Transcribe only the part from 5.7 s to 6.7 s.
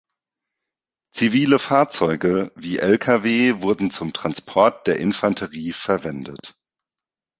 verwendet.